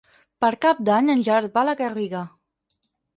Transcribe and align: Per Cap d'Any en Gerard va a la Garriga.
Per 0.43 0.49
Cap 0.65 0.79
d'Any 0.87 1.11
en 1.15 1.21
Gerard 1.27 1.53
va 1.57 1.61
a 1.65 1.65
la 1.69 1.75
Garriga. 1.83 2.23